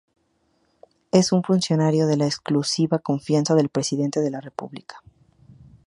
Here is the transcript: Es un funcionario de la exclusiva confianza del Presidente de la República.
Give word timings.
Es 1.11 1.31
un 1.31 1.43
funcionario 1.43 2.07
de 2.07 2.17
la 2.17 2.25
exclusiva 2.25 2.97
confianza 2.97 3.53
del 3.53 3.69
Presidente 3.69 4.19
de 4.19 4.31
la 4.31 4.41
República. 4.41 5.03